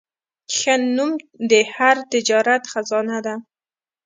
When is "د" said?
1.49-1.53